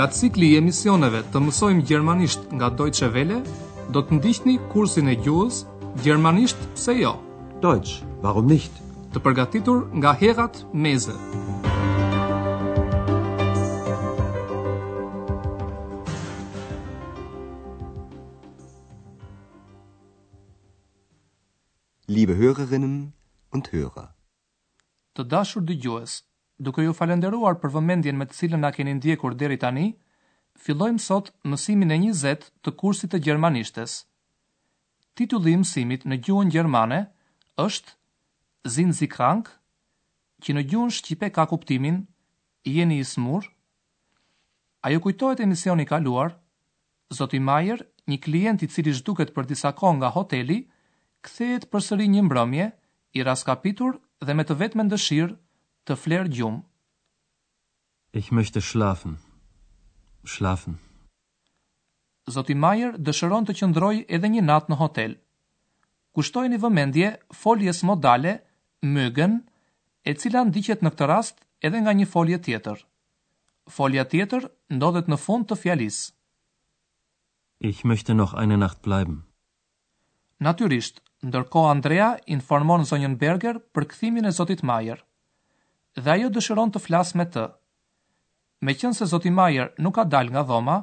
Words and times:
Nga 0.00 0.06
cikli 0.16 0.46
i 0.50 0.54
emisioneve 0.56 1.18
të 1.28 1.40
mësojmë 1.44 1.82
gjermanisht 1.90 2.46
nga 2.56 2.70
Deutsche 2.72 3.10
Welle, 3.12 3.42
do 3.92 4.00
të 4.00 4.16
ndihni 4.16 4.54
kursin 4.72 5.10
e 5.12 5.16
gjuhës 5.26 5.58
Gjermanisht 6.00 6.56
se 6.82 6.94
jo. 6.96 7.10
Dojtës, 7.60 7.98
warum 8.22 8.48
nicht? 8.48 8.72
Të 9.12 9.20
përgatitur 9.20 9.82
nga 9.98 10.14
Herat 10.16 10.56
Meze. 10.72 11.12
Liebe 22.08 22.40
Hörerinnen 22.40 22.96
und 23.52 23.68
Hörer. 23.76 24.08
Të 25.12 25.28
dashur 25.34 25.60
dëgjues, 25.68 26.22
duke 26.60 26.82
ju 26.84 26.92
falenderuar 26.92 27.56
për 27.60 27.72
vëmendjen 27.74 28.18
me 28.20 28.26
të 28.28 28.36
cilën 28.38 28.60
na 28.62 28.70
keni 28.76 28.92
ndjekur 28.98 29.32
deri 29.40 29.56
tani, 29.62 29.86
fillojmë 30.60 31.00
sot 31.00 31.30
mësimin 31.48 31.90
e 31.90 31.98
20 32.02 32.50
të 32.62 32.74
kursit 32.80 33.14
të 33.14 33.20
gjermanishtes. 33.28 33.94
Titulli 35.16 35.54
i 35.56 35.60
mësimit 35.62 36.04
në 36.04 36.20
gjuhën 36.26 36.52
gjermane 36.52 36.98
është 37.64 37.96
Sind 38.74 38.94
Sie 38.94 39.08
krank? 39.08 39.48
që 40.44 40.54
në 40.56 40.62
gjuhën 40.70 40.92
shqipe 40.98 41.28
ka 41.36 41.44
kuptimin 41.50 42.02
jeni 42.64 42.98
i 43.00 43.04
smur? 43.08 43.44
A 44.84 44.90
ju 44.92 45.00
kujtohet 45.04 45.40
emisioni 45.44 45.82
i 45.82 45.86
kaluar? 45.90 46.36
Zoti 47.12 47.38
Majer, 47.40 47.82
një 48.08 48.18
klient 48.24 48.62
i 48.62 48.68
cili 48.68 48.92
zhduket 48.96 49.34
për 49.34 49.46
disa 49.50 49.72
kohë 49.76 49.96
nga 49.98 50.08
hoteli, 50.16 50.58
kthehet 51.24 51.68
përsëri 51.72 52.06
një 52.08 52.22
mbrëmje 52.28 52.70
i 53.18 53.22
raskapitur 53.26 53.98
dhe 54.26 54.34
me 54.34 54.44
të 54.44 54.54
vetmen 54.62 54.88
dëshirë 54.92 55.36
të 55.88 55.96
flerë 55.96 56.30
gjumë. 56.36 56.60
Ich 58.20 58.28
möchte 58.36 58.60
schlafen. 58.60 59.16
Schlafen. 60.30 60.78
Zoti 62.30 62.54
Meyer 62.62 62.98
dëshiron 63.00 63.46
të 63.48 63.54
qëndroj 63.60 63.94
edhe 64.16 64.30
një 64.30 64.42
natë 64.46 64.70
në 64.72 64.78
hotel. 64.82 65.14
Kushtojeni 66.14 66.58
vëmendje 66.60 67.12
foljes 67.42 67.82
modale 67.88 68.36
Mögen, 68.82 69.38
e 70.08 70.14
cila 70.16 70.40
ndiqet 70.48 70.80
në 70.82 70.90
këtë 70.94 71.06
rast 71.10 71.42
edhe 71.68 71.80
nga 71.84 71.92
një 71.96 72.06
folje 72.08 72.38
tjetër. 72.46 72.78
Folja 73.74 74.04
tjetër 74.08 74.46
ndodhet 74.72 75.06
në 75.12 75.18
fund 75.20 75.44
të 75.50 75.58
fjalisë. 75.60 76.06
Ich 77.70 77.82
möchte 77.84 78.14
noch 78.16 78.32
eine 78.40 78.56
Nacht 78.56 78.80
bleiben. 78.86 79.18
Natyrisht, 80.40 81.02
ndërkohë 81.20 81.70
Andrea 81.74 82.08
informon 82.32 82.86
zonjën 82.88 83.18
Berger 83.20 83.60
për 83.60 83.86
kthimin 83.92 84.24
e 84.24 84.32
zotit 84.32 84.64
Meyer 84.64 85.02
dhe 85.98 86.10
ajo 86.16 86.28
dëshiron 86.36 86.70
të 86.74 86.82
flasë 86.86 87.18
me 87.20 87.24
të. 87.34 87.44
Me 88.66 88.74
qënë 88.78 88.96
se 88.98 89.06
Zoti 89.10 89.30
Majer 89.34 89.70
nuk 89.78 89.94
ka 89.98 90.04
dal 90.04 90.28
nga 90.34 90.42
dhoma, 90.48 90.76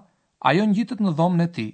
ajo 0.49 0.64
njitët 0.67 0.99
në 1.03 1.11
dhomën 1.17 1.45
e 1.47 1.49
ti. 1.55 1.67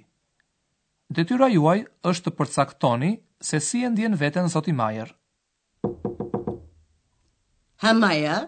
Detyra 1.14 1.48
juaj 1.52 1.80
është 2.10 2.30
të 2.30 2.34
përcaktoni 2.38 3.12
se 3.48 3.60
si 3.60 3.82
e 3.86 3.90
ndjen 3.90 4.14
veten 4.22 4.50
Zoti 4.54 4.72
Majer. 4.72 5.10
Herr 7.82 7.96
Meier? 8.00 8.46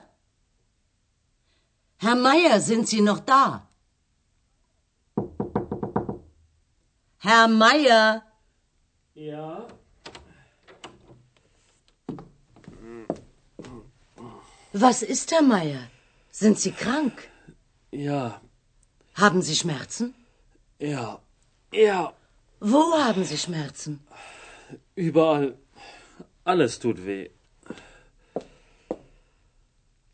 Herr 2.05 2.17
Meier, 2.23 2.56
sind 2.65 2.89
Sie 2.89 3.00
noch 3.05 3.21
da? 3.28 3.43
Herr 7.25 7.47
Meier? 7.61 8.23
Ja? 9.15 9.50
Was 14.79 15.01
ist 15.03 15.33
da, 15.33 15.41
Meier? 15.41 15.85
Sind 16.31 16.59
Sie 16.59 16.71
krank? 16.73 17.15
Ja. 17.93 18.43
Haben 19.15 19.41
Sie 19.41 19.55
Schmerzen? 19.56 20.12
Ja. 20.78 21.19
Ja. 21.73 22.12
Wo 22.61 22.83
haben 23.05 23.25
Sie 23.25 23.39
Schmerzen? 23.39 23.95
Überall. 24.95 25.49
Alles 26.45 26.78
tut 26.78 26.99
weh. 27.06 27.31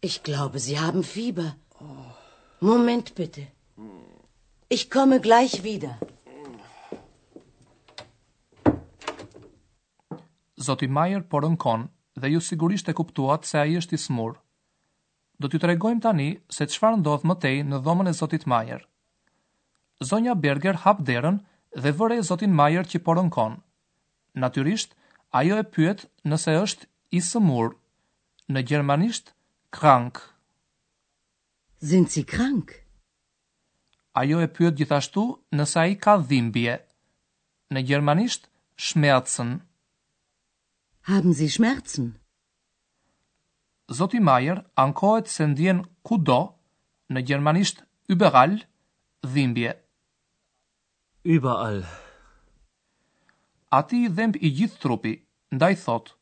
Ich 0.01 0.23
glaube, 0.23 0.61
Sie 0.67 0.79
haben 0.79 1.03
Fieber. 1.03 1.49
Moment 2.61 3.15
bitte. 3.17 3.49
Ich 4.69 4.91
komme 4.97 5.19
gleich 5.29 5.55
wieder. 5.65 5.93
Zoti 10.67 10.87
Meier 10.87 11.21
poronkon, 11.33 11.89
dhe 12.15 12.29
ju 12.35 12.41
sigurisht 12.41 12.89
e 12.89 12.93
kuptuat 13.01 13.45
se 13.51 13.59
ai 13.65 13.75
është 13.83 13.99
i 13.99 13.99
smurë 14.07 14.42
do 15.43 15.51
t'ju 15.51 15.59
tregojmë 15.65 16.03
tani 16.07 16.27
se 16.57 16.67
çfarë 16.71 17.01
ndodh 17.01 17.25
më 17.27 17.35
tej 17.43 17.57
në 17.71 17.79
dhomën 17.85 18.11
e 18.11 18.17
Zotit 18.19 18.45
Mayer. 18.53 18.83
Zonja 20.09 20.35
Berger 20.45 20.77
hap 20.85 21.01
derën 21.09 21.39
dhe 21.83 21.91
vëre 21.99 22.19
Zotin 22.29 22.55
Mayer 22.61 22.87
që 22.91 23.03
poronkon. 23.07 23.59
Natyrisht, 24.43 24.95
ajo 25.41 25.57
e 25.59 25.65
pyet 25.75 26.01
nëse 26.31 26.53
është 26.65 26.85
i 27.17 27.21
sëmur. 27.29 27.75
Në 28.53 28.61
gjermanisht, 28.71 29.35
krank. 29.77 30.23
Sind 31.91 32.07
si 32.15 32.23
krank? 32.33 32.79
Ajo 34.23 34.39
e 34.45 34.49
pyet 34.57 34.79
gjithashtu 34.79 35.23
nëse 35.59 35.79
ai 35.83 35.97
ka 36.05 36.15
dhimbje. 36.29 36.79
Në 37.75 37.81
gjermanisht, 37.89 38.43
schmerzen. 38.87 39.53
Haben 41.09 41.35
Sie 41.35 41.51
Schmerzen? 41.51 42.15
Zoti 43.91 44.21
Majer 44.21 44.63
ankohet 44.77 45.29
se 45.29 45.47
ndjen 45.47 45.83
kudo 46.07 46.39
në 47.13 47.23
gjermanisht 47.27 47.83
überall 48.09 48.57
dhimbje. 49.23 49.73
Überall. 51.25 51.83
Ati 53.81 54.05
dhëmb 54.11 54.37
i 54.41 54.51
gjithë 54.59 54.79
trupi, 54.83 55.13
ndaj 55.55 55.75
thot. 55.85 56.13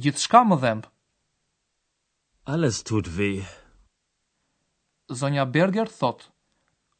Gjithçka 0.00 0.42
më 0.48 0.56
dhëmb. 0.62 0.84
Alles 2.52 2.82
tut 2.82 3.06
weh. 3.18 3.46
Sonja 5.18 5.44
Berger 5.46 5.88
thot. 5.98 6.28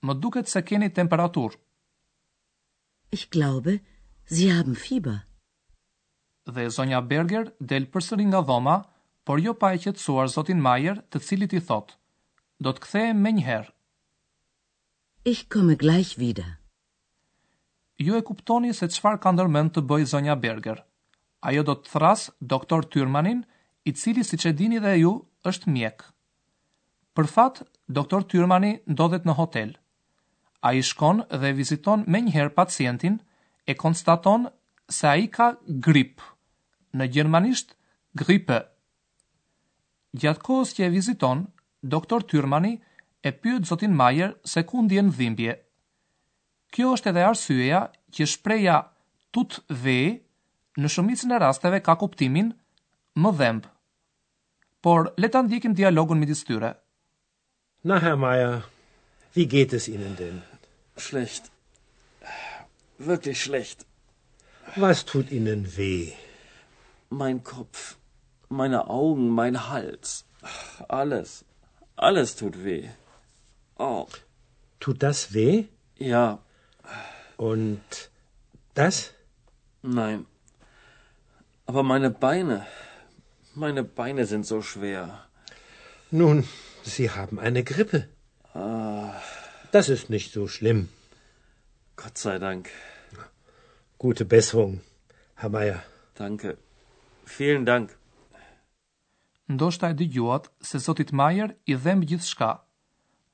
Më 0.05 0.15
duket 0.23 0.49
se 0.49 0.62
keni 0.69 0.89
temperaturë. 0.91 1.56
Ich 3.12 3.31
glaube, 3.31 3.81
sie 4.25 4.50
haben 4.53 4.75
Fieber. 4.75 5.21
Dhe 6.50 6.69
zonja 6.71 7.00
Berger 7.11 7.53
del 7.61 7.87
përsëri 7.93 8.27
nga 8.31 8.41
dhoma, 8.49 8.77
por 9.31 9.39
jo 9.47 9.53
pa 9.55 9.69
e 9.73 9.79
qetësuar 9.83 10.27
zotin 10.35 10.59
Majer, 10.63 10.97
të 11.11 11.19
cilit 11.23 11.53
i 11.55 11.61
thot, 11.67 11.93
do 12.65 12.71
të 12.75 12.83
kthehem 12.85 13.19
me 13.23 13.31
njëherë. 13.37 13.69
Ich 15.33 15.43
komme 15.55 15.77
gleich 15.79 16.17
wieder. 16.19 16.49
Ju 18.07 18.17
e 18.19 18.23
kuptoni 18.27 18.73
se 18.75 18.89
çfarë 18.95 19.21
ka 19.23 19.31
ndërmend 19.33 19.71
të 19.73 19.85
bëj 19.91 20.07
zonja 20.13 20.35
Berger. 20.45 20.81
Ajo 21.49 21.63
do 21.69 21.77
të 21.79 21.93
thras 21.93 22.25
doktor 22.53 22.89
Tyrmanin, 22.91 23.45
i 23.89 23.93
cili 24.01 24.25
si 24.27 24.35
që 24.43 24.51
dini 24.63 24.83
dhe 24.83 24.97
ju, 25.03 25.13
është 25.47 25.71
mjek. 25.75 26.03
Për 27.15 27.31
fat, 27.37 27.62
doktor 27.99 28.27
Tyrmani 28.33 28.73
ndodhet 28.95 29.31
në 29.31 29.39
hotel. 29.43 29.77
A 30.67 30.73
i 30.81 30.83
shkon 30.91 31.23
dhe 31.45 31.55
viziton 31.61 32.03
me 32.11 32.19
njëherë 32.27 32.57
pacientin, 32.59 33.23
e 33.71 33.79
konstaton 33.85 34.51
se 34.99 35.07
a 35.07 35.15
i 35.23 35.31
ka 35.39 35.53
grip. 35.87 36.19
Në 36.99 37.07
gjermanisht, 37.15 37.79
Gripe. 38.25 38.59
Gjatë 40.19 40.43
kohës 40.47 40.72
që 40.76 40.87
e 40.87 40.91
viziton, 40.94 41.43
doktor 41.93 42.25
Tyrmani 42.31 42.72
e 43.22 43.31
pyet 43.43 43.66
zotin 43.69 43.94
Majer 43.94 44.32
se 44.53 44.65
ku 44.66 44.82
ndjen 44.82 45.10
dhimbje. 45.15 45.54
Kjo 46.75 46.88
është 46.97 47.12
edhe 47.12 47.22
arsyeja 47.28 47.82
që 48.15 48.26
shpreja 48.32 48.78
tut 49.34 49.60
ve 49.84 49.97
në 50.81 50.91
shumicën 50.94 51.34
e 51.34 51.38
rasteve 51.44 51.81
ka 51.87 51.94
kuptimin 52.02 52.50
më 53.23 53.32
dhemb. 53.38 53.69
Por 54.82 55.12
le 55.20 55.29
ta 55.31 55.44
ndjekim 55.46 55.75
dialogun 55.79 56.19
midis 56.19 56.43
tyre. 56.49 56.73
Na 57.85 58.00
Herr 58.02 58.17
Majer, 58.19 58.58
wie 59.37 59.46
geht 59.46 59.73
es 59.73 59.87
Ihnen 59.88 60.14
denn? 60.19 60.43
Schlecht. 60.96 61.50
Wirklich 62.99 63.40
schlecht. 63.43 63.87
Was 64.76 65.05
tut 65.05 65.31
Ihnen 65.32 65.67
weh? 65.76 66.14
Mein 67.11 67.40
Kopf. 67.44 68.00
meine 68.50 68.81
Augen, 68.91 69.29
mein 69.31 69.56
Hals. 69.69 70.25
Alles. 70.88 71.44
Alles 71.97 72.35
tut 72.37 72.64
weh. 72.64 72.88
Oh. 73.79 74.06
Tut 74.81 75.02
das 75.02 75.32
weh? 75.32 75.67
Ja. 75.97 76.41
Und 77.37 77.85
das? 78.75 79.12
Nein. 79.82 80.26
Aber 81.67 81.82
meine 81.85 82.11
Beine, 82.11 82.67
meine 83.55 83.85
Beine 83.85 84.26
sind 84.26 84.44
so 84.47 84.62
schwer. 84.62 85.25
Nun, 86.11 86.49
Sie 86.82 87.08
haben 87.11 87.38
eine 87.38 87.62
Grippe. 87.62 88.08
Ah. 88.55 89.14
Das 89.70 89.88
ist 89.88 90.11
nicht 90.11 90.32
so 90.32 90.49
schlimm. 90.49 90.88
Gott 91.97 92.19
sei 92.19 92.38
Dank. 92.41 92.69
Gute 93.99 94.25
Besserung, 94.25 94.81
Herr 95.37 95.50
Meier. 95.50 95.82
Danke. 96.17 96.56
Vielen 97.25 97.64
Dank. 97.67 98.00
ndoshta 99.55 99.87
e 99.91 99.94
dëgjuat 100.00 100.44
se 100.69 100.79
Zotit 100.85 101.11
Majer 101.19 101.50
i 101.70 101.75
dhemë 101.82 102.06
gjithë 102.11 102.29
shka. 102.31 102.50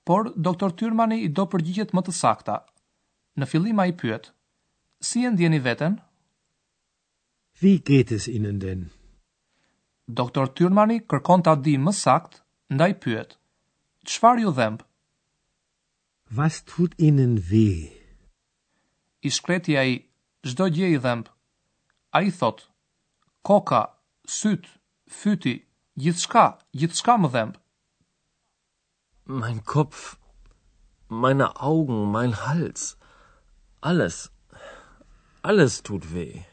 Por, 0.06 0.32
doktor 0.48 0.72
Tyrmani 0.78 1.18
i 1.26 1.30
do 1.38 1.44
përgjigjet 1.52 1.92
më 1.94 2.02
të 2.06 2.12
sakta. 2.22 2.56
Në 3.38 3.48
fillim 3.52 3.82
ai 3.82 3.88
i 3.92 3.96
pyet, 4.00 4.30
si 5.08 5.24
e 5.28 5.30
ndjeni 5.32 5.58
veten? 5.66 5.98
Vi 7.60 7.72
es 8.16 8.28
inën 8.36 8.58
den? 8.64 8.80
Doktor 10.20 10.46
Tyrmani 10.56 10.98
kërkon 11.10 11.42
të 11.42 11.50
adi 11.56 11.74
më 11.86 11.92
sakt, 12.04 12.42
ndaj 12.74 12.92
pyet, 13.02 13.30
qëfar 14.06 14.40
ju 14.44 14.50
dhemë? 14.58 14.80
Was 16.38 16.60
tut 16.70 16.92
inën 17.08 17.34
vi? 17.50 17.68
I 19.26 19.30
shkreti 19.36 19.76
a 19.80 19.84
i, 19.84 19.96
gjdo 20.48 20.64
gje 20.76 20.86
i 20.94 20.98
dhemë. 21.04 21.28
A 22.16 22.22
i 22.24 22.30
thot, 22.38 22.62
koka, 23.46 23.82
syt, 24.38 24.64
fyti, 25.20 25.56
gjithë 25.96 26.22
shka, 26.26 26.43
gjithë 26.76 26.98
shka 27.00 27.14
më 27.20 27.28
dhembë. 27.34 27.58
Mein 29.40 29.62
Kopf, 29.64 30.02
meine 31.10 31.48
Augen, 31.70 32.02
mein 32.12 32.34
Hals, 32.44 32.82
alles, 33.81 34.19
alles 35.50 35.81
tut 35.88 36.04
weh. 36.12 36.44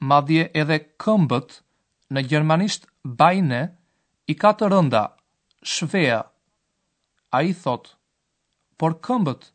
Madje 0.00 0.48
edhe 0.60 0.78
këmbët, 1.02 1.60
në 2.14 2.20
gjermanisht 2.30 2.88
bajne, 3.20 3.60
i 4.32 4.34
ka 4.40 4.54
të 4.56 4.72
rënda, 4.72 5.04
shvea. 5.74 6.22
A 7.36 7.44
i 7.44 7.52
thot, 7.62 7.92
por 8.80 8.98
këmbët, 9.04 9.50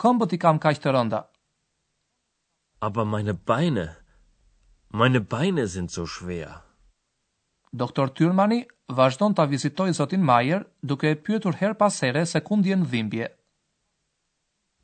këmbët 0.00 0.34
i 0.36 0.40
kam 0.44 0.58
ka 0.62 0.72
të 0.72 0.94
rënda. 0.96 1.22
Aber 2.86 3.04
meine 3.04 3.34
Beine, 3.34 3.88
meine 4.90 5.20
Beine 5.20 5.66
sind 5.68 5.90
so 5.90 6.06
schwer. 6.06 6.64
Doktor 7.76 8.08
Tyrmani 8.08 8.64
vazhdon 8.88 9.34
të 9.36 9.44
vizitoj 9.50 9.92
zotin 9.92 10.22
Majer 10.24 10.62
duke 10.88 11.10
e 11.10 11.18
pyetur 11.26 11.54
her 11.60 11.74
pasere 11.74 12.22
se 12.26 12.38
në 12.40 12.84
dhimbje. 12.92 13.28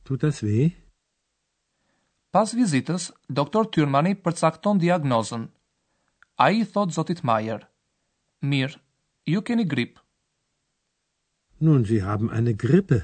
Tu 0.04 0.16
të 0.20 0.30
svi? 0.36 0.72
Pas 2.30 2.52
vizitës, 2.52 3.10
doktor 3.30 3.66
Tyrmani 3.72 4.14
përcakton 4.14 4.78
diagnozën. 4.78 5.48
A 6.36 6.50
i 6.50 6.64
thot 6.64 6.92
zotit 6.92 7.22
Majer. 7.24 7.60
Mirë, 8.42 8.76
ju 9.24 9.40
keni 9.40 9.64
grip. 9.64 9.98
Nun, 11.60 11.84
zi 11.86 12.00
haben 12.00 12.28
eine 12.34 12.52
gripe. 12.52 12.98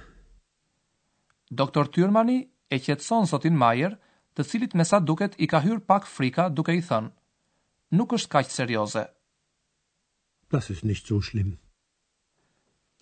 Doktor 1.48 1.86
Tyrmani 1.94 2.36
e 2.68 2.78
qetson 2.78 3.24
zotin 3.30 3.56
Majer, 3.56 3.96
të 4.34 4.44
cilit 4.44 4.74
me 4.76 4.84
sa 4.84 5.00
duket 5.00 5.38
i 5.40 5.46
ka 5.48 5.60
hyrë 5.64 5.86
pak 5.88 6.04
frika 6.06 6.50
duke 6.50 6.74
i 6.76 6.82
thënë. 6.90 7.10
Nuk 7.98 8.12
është 8.12 8.28
kaqë 8.36 8.50
serioze. 8.56 8.92
serioze. 8.98 9.19
Das 10.50 10.68
ist 10.70 10.84
nicht 10.92 11.06
so 11.10 11.16
schlimm. 11.26 11.50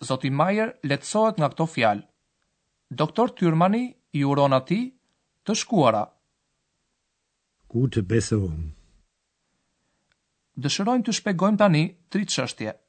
Zoti 0.07 0.29
Meyer 0.39 0.67
letësohet 0.89 1.39
nga 1.41 1.47
këto 1.53 1.65
fjalë. 1.75 2.03
Doktor 3.01 3.31
Tyrmani 3.39 3.81
i 4.17 4.21
uron 4.33 4.55
atij 4.57 4.83
të 5.47 5.55
shkuara. 5.63 6.03
Gute 7.73 8.01
Besserung. 8.11 8.61
Dëshirojmë 10.65 11.05
të 11.07 11.17
shpjegojmë 11.19 11.59
tani 11.61 11.81
tri 12.13 12.27
çështje. 12.35 12.71
1. 12.77 12.88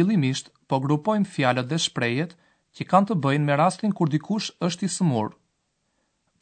fillimisht 0.00 0.48
po 0.70 0.78
grupojmë 0.80 1.26
fjalët 1.34 1.66
dhe 1.70 1.78
shprejet 1.86 2.32
që 2.76 2.84
kanë 2.92 3.06
të 3.10 3.14
bëjnë 3.24 3.44
me 3.50 3.54
rastin 3.60 3.92
kur 3.98 4.08
dikush 4.12 4.48
është 4.68 4.86
i 4.86 4.88
sëmur. 4.96 5.30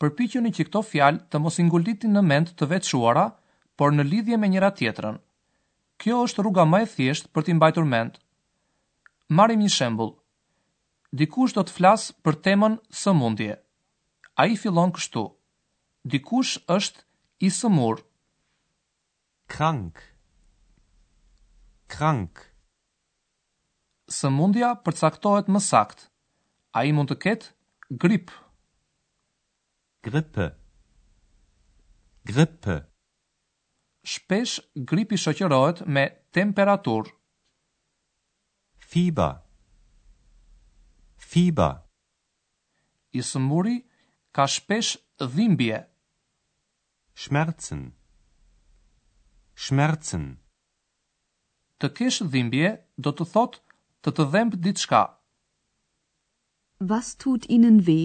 Përpikjuni 0.03 0.51
që 0.57 0.67
këto 0.69 0.81
fjalë 0.91 1.23
të 1.31 1.41
mos 1.43 1.57
ingullitin 1.63 2.13
në 2.15 2.23
mend 2.31 2.49
të 2.61 2.69
veçuara, 2.71 3.25
por 3.79 3.91
në 3.95 4.03
lidhje 4.13 4.37
me 4.39 4.49
njëra 4.53 4.71
tjetrën. 4.79 5.17
Kjo 6.03 6.21
është 6.29 6.43
rruga 6.45 6.65
më 6.71 6.83
e 6.83 6.87
thjesht 6.95 7.31
për 7.35 7.43
t'i 7.47 7.55
mbajtur 7.59 7.87
mend. 7.91 8.19
Marim 9.39 9.63
një 9.65 9.71
shembul. 9.75 10.13
Dikush 11.19 11.55
do 11.57 11.63
të 11.65 11.73
flasë 11.79 12.13
për 12.23 12.35
temën 12.47 12.77
sëmundje. 13.03 13.57
A 14.39 14.45
i 14.47 14.55
fillon 14.61 14.93
kështu. 14.95 15.25
Dikush 16.13 16.55
është 16.77 17.03
i 17.47 17.51
sëmur. 17.59 18.05
Krank. 19.51 19.99
Krank 21.89 22.47
sëmundja 24.13 24.71
përcaktohet 24.85 25.49
më 25.53 25.61
sakt. 25.65 26.09
A 26.77 26.85
i 26.89 26.93
mund 26.97 27.11
të 27.13 27.17
ketë 27.25 27.99
grip. 28.03 28.31
Gripe. 30.05 30.49
Gripe. 32.29 32.77
Shpesh 34.09 34.57
gripi 34.91 35.19
shoqërohet 35.21 35.83
me 35.95 36.05
temperatur. 36.33 37.11
Fiba. 38.91 39.29
Fiba. 41.29 41.71
I 43.13 43.21
sëmuri 43.25 43.77
ka 44.37 44.47
shpesh 44.49 44.97
dhimbje. 45.37 45.83
Shmerëcën. 47.19 47.87
Shmerëcën. 49.65 50.29
Të 51.79 51.89
kesh 51.99 52.23
dhimbje 52.31 52.73
do 53.05 53.13
të 53.13 53.27
thotë 53.33 53.67
të 54.07 54.13
të 54.15 54.25
dhëmbë 54.33 54.59
ditë 54.65 54.83
shka. 54.85 55.01
Was 56.91 57.13
tut 57.23 57.47
inën 57.51 57.81
ve? 57.89 57.99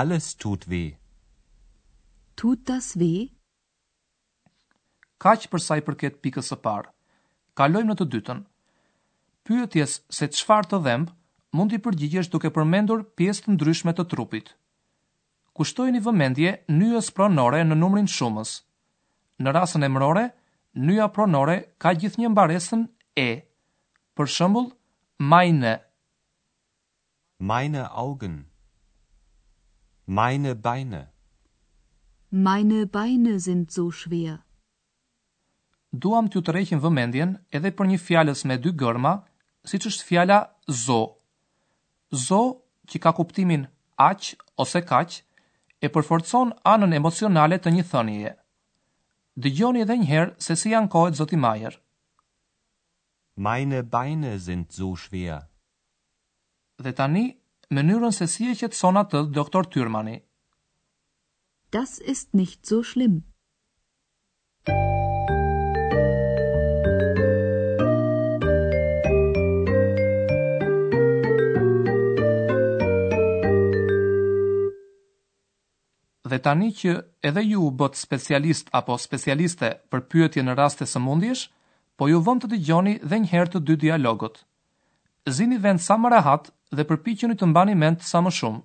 Alles 0.00 0.30
tut 0.42 0.64
ve. 0.72 0.80
Tut 2.40 2.64
das 2.70 2.88
ve? 3.00 3.12
Ka 5.22 5.36
që 5.40 5.50
përsa 5.52 5.78
i 5.80 5.84
përket 5.86 6.18
pikës 6.24 6.50
e 6.56 6.58
parë. 6.66 6.90
Kalojmë 7.56 7.92
në 7.94 7.98
të 8.00 8.08
dytën. 8.14 8.42
Pyëtjes 9.46 10.00
se 10.16 10.28
çfarë 10.34 10.70
të 10.72 10.80
dhëmbë 10.88 11.14
mund 11.56 11.72
të 11.72 11.78
i 11.78 11.84
përgjigjesh 11.86 12.32
duke 12.34 12.50
përmendur 12.56 13.06
pjesë 13.16 13.46
të 13.46 13.54
ndryshme 13.54 13.94
të 13.96 14.08
trupit. 14.12 14.50
Kushtoj 15.56 15.86
një 15.94 16.02
vëmendje 16.04 16.56
njës 16.74 17.12
pronore 17.16 17.62
në 17.64 17.78
numrin 17.80 18.10
shumës. 18.18 18.58
Në 19.40 19.54
rasën 19.56 19.86
e 19.86 19.88
mërore, 19.94 20.26
pronore 21.16 21.56
ka 21.80 21.94
gjithë 21.96 22.20
një 22.24 22.28
mbaresën 22.34 22.84
e 23.24 23.28
Për 24.16 24.30
shembull, 24.32 24.66
meine 25.30 25.72
meine 27.48 27.80
Augen 28.02 28.36
meine 30.18 30.54
Beine 30.66 31.00
meine 32.46 32.78
Beine 32.94 33.34
sind 33.46 33.74
so 33.76 33.84
schwer. 33.98 34.38
Duam 36.04 36.30
t'ju 36.32 36.40
tërheqim 36.46 36.80
vëmendjen 36.86 37.34
edhe 37.58 37.74
për 37.80 37.90
një 37.92 38.00
fjalës 38.06 38.44
me 38.48 38.56
dy 38.66 38.72
gërma, 38.82 39.12
siç 39.72 39.90
është 39.90 40.06
fjala 40.08 40.40
zo. 40.84 40.98
Zo, 42.26 42.40
që 42.90 42.98
ka 43.04 43.12
kuptimin 43.18 43.68
aq 44.08 44.30
ose 44.64 44.80
kaq, 44.92 45.20
e 45.84 45.92
përforcon 45.96 46.56
anën 46.74 46.96
emocionale 47.02 47.60
të 47.60 47.76
një 47.78 47.86
thënieje. 47.92 48.34
Dëgjoni 49.44 49.84
edhe 49.84 50.00
një 50.02 50.10
herë 50.14 50.34
se 50.48 50.56
si 50.62 50.72
ankohet 50.80 51.20
Zoti 51.20 51.36
Majer. 51.46 51.76
Meine 53.38 53.84
Beine 53.84 54.38
sind 54.38 54.72
so 54.72 54.96
schwer. 54.96 55.36
Dhe 56.82 56.92
tani, 56.94 57.24
mënyrën 57.68 58.12
se 58.16 58.26
si 58.34 58.46
e 58.48 58.54
që 58.56 58.70
të 58.72 58.76
sona 58.78 59.02
të 59.12 59.20
doktor 59.36 59.66
Tyrmani. 59.74 60.14
Das 61.70 61.98
ist 61.98 62.32
nicht 62.32 62.64
so 62.66 62.78
schlimm. 62.82 63.18
Dhe 76.30 76.38
tani 76.48 76.72
që 76.80 76.96
edhe 77.28 77.44
ju 77.50 77.68
bot 77.84 78.00
specialist 78.06 78.72
apo 78.80 78.96
specialiste 79.06 79.70
për 79.92 80.04
pyetje 80.10 80.46
në 80.48 80.56
raste 80.62 80.88
së 80.92 81.04
mundish, 81.08 81.44
po 81.96 82.08
ju 82.12 82.18
vëmë 82.26 82.42
të 82.44 82.48
të 82.52 82.58
gjoni 82.68 82.92
dhe 83.12 83.18
njëherë 83.22 83.52
të 83.52 83.60
dy 83.68 83.76
dialogot. 83.84 84.40
Zini 85.36 85.58
vend 85.66 85.80
sa 85.86 85.94
më 86.02 86.08
rahat 86.16 86.50
dhe 86.76 86.88
përpikjën 86.90 87.36
të 87.40 87.46
mbani 87.52 87.76
mend 87.84 88.04
sa 88.10 88.20
më 88.26 88.34
shumë. 88.40 88.60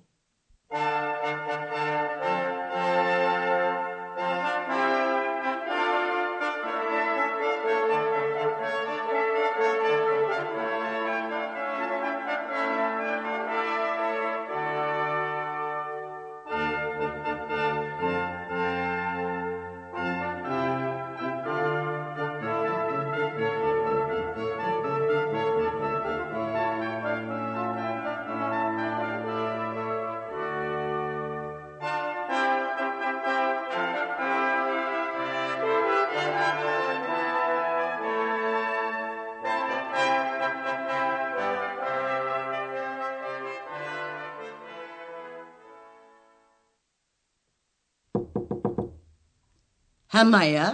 Herr 50.14 50.24
Meier? 50.26 50.72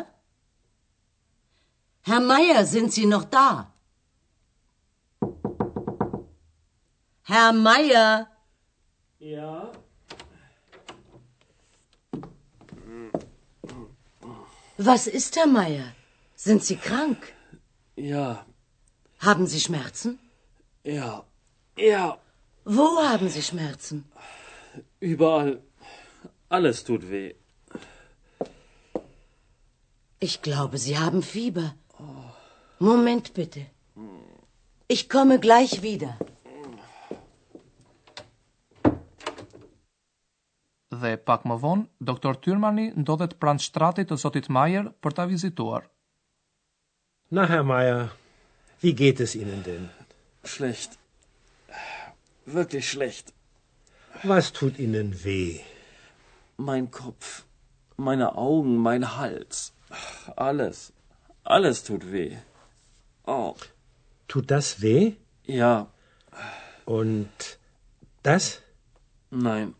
Herr 2.09 2.18
Meier, 2.33 2.61
sind 2.75 2.88
Sie 2.97 3.07
noch 3.14 3.23
da? 3.38 3.73
Herr 7.33 7.50
Meier? 7.68 8.11
Ja. 9.35 9.54
Was 14.88 15.07
ist, 15.07 15.30
Herr 15.37 15.47
Meier? 15.59 15.87
Sind 16.47 16.61
Sie 16.64 16.78
krank? 16.88 17.21
Ja. 18.12 18.28
Haben 19.28 19.47
Sie 19.52 19.61
Schmerzen? 19.61 20.11
Ja. 20.99 21.12
Ja. 21.92 22.07
Wo 22.78 22.87
haben 23.11 23.28
Sie 23.28 23.45
Schmerzen? 23.50 23.97
Überall. 24.99 25.52
Alles 26.49 26.83
tut 26.83 27.02
weh. 27.12 27.30
Ich 30.21 30.43
glaube, 30.43 30.79
sie 30.79 30.99
haben 30.99 31.23
Fieber. 31.23 31.75
Moment 32.81 33.35
bitte. 33.35 33.67
Ich 34.89 35.09
komme 35.09 35.39
gleich 35.39 35.73
wieder. 35.83 36.17
Dhe 41.03 41.19
pak 41.31 41.45
më 41.47 41.57
vonë, 41.63 41.85
doktor 42.11 42.39
Tyrmani 42.47 42.87
ndodhet 42.99 43.37
pranë 43.43 43.63
shtratit 43.67 44.09
të 44.11 44.19
Zotit 44.23 44.49
Majer 44.57 44.89
për 45.05 45.15
ta 45.19 45.29
vizituar. 45.31 45.87
Na 47.37 47.45
Herr 47.53 47.63
Majer, 47.63 48.09
wie 48.83 48.95
geht 49.03 49.21
es 49.21 49.35
Ihnen 49.39 49.63
denn? 49.69 49.87
Schlecht. 50.43 50.99
Wirklich 52.47 52.89
schlecht. 52.91 53.31
Was 54.25 54.51
tut 54.53 54.81
Ihnen 54.87 55.13
weh? 55.23 55.61
Mein 56.71 56.91
Kopf, 56.91 57.33
meine 57.99 58.35
Augen, 58.35 58.79
mein 58.89 59.05
Hals. 59.19 59.67
Alles. 60.37 60.92
Alles 61.45 61.83
tut 61.83 62.12
weh. 62.12 62.37
Oh. 63.26 63.54
Tut 64.28 64.50
das 64.50 64.80
weh? 64.83 65.14
Ja. 65.45 65.88
Und 66.85 67.28
das? 68.23 68.61
Nein. 69.30 69.75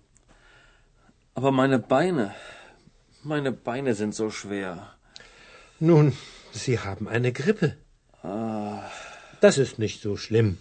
Aber 1.35 1.51
meine 1.53 1.79
Beine. 1.79 2.35
Meine 3.23 3.53
Beine 3.53 3.95
sind 3.95 4.15
so 4.15 4.31
schwer. 4.31 4.95
Nun, 5.81 6.17
Sie 6.53 6.79
haben 6.79 7.09
eine 7.09 7.33
Grippe. 7.33 7.77
Ah. 8.23 8.83
Das 9.41 9.59
ist 9.59 9.79
nicht 9.79 10.01
so 10.03 10.17
schlimm. 10.17 10.59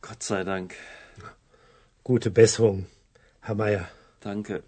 Gott 0.00 0.22
sei 0.22 0.44
Dank. 0.44 0.74
Gute 2.04 2.30
Besserung, 2.30 2.86
Herr 3.40 3.54
Meier. 3.54 3.88
Danke. 4.20 4.62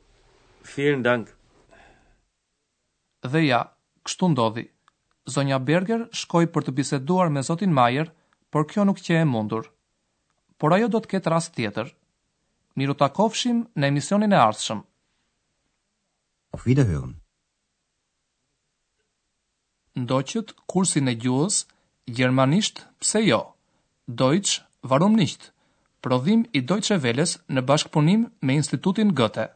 Vielen 0.63 1.03
Dank. 1.05 1.36
dhe 3.33 3.43
ja, 3.47 3.61
kështu 4.07 4.29
ndodhi. 4.33 4.65
Zonja 5.35 5.59
Berger 5.67 6.05
shkoi 6.23 6.47
për 6.55 6.67
të 6.67 6.75
biseduar 6.79 7.31
me 7.35 7.43
zotin 7.43 7.73
Mayer, 7.75 8.13
por 8.53 8.67
kjo 8.71 8.85
nuk 8.87 9.01
qe 9.03 9.17
e 9.21 9.25
mundur. 9.27 9.65
Por 10.59 10.73
ajo 10.75 10.89
do 10.95 11.01
të 11.03 11.11
ketë 11.15 11.33
rast 11.35 11.55
tjetër. 11.57 11.91
Miru 12.79 12.95
ta 12.95 13.09
kofshim 13.17 13.65
në 13.75 13.91
emisionin 13.91 14.33
e 14.33 14.39
ardhshëm. 14.39 14.81
Auf 16.55 16.67
Wiederhören. 16.67 17.15
Ndoqët 19.97 20.53
kursin 20.71 21.09
e 21.09 21.15
gjuhës 21.23 21.57
gjermanisht, 22.17 22.77
pse 23.01 23.23
jo? 23.31 23.41
Deutsch, 24.21 24.63
warum 24.83 25.15
nicht? 25.17 25.51
Prodhim 26.05 26.45
i 26.53 26.61
Deutsche 26.71 27.01
Welles 27.03 27.37
në 27.53 27.67
bashkëpunim 27.69 28.29
me 28.47 28.61
Institutin 28.63 29.13
Goethe. 29.19 29.49